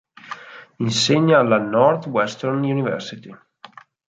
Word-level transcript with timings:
Insegna 0.77 1.37
alla 1.37 1.59
Northwestern 1.59 2.63
University. 2.63 3.31